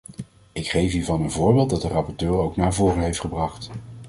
Ik 0.51 0.69
geef 0.69 0.91
hiervan 0.91 1.21
een 1.21 1.31
voorbeeld 1.31 1.69
dat 1.69 1.81
de 1.81 1.87
rapporteur 1.87 2.33
ook 2.33 2.55
naar 2.55 2.73
voren 2.73 3.03
heeft 3.03 3.19
gebracht. 3.19 3.69